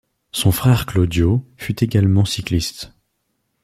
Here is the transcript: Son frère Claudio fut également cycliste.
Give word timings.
Son 0.31 0.51
frère 0.51 0.87
Claudio 0.87 1.45
fut 1.57 1.83
également 1.83 2.25
cycliste. 2.25 2.91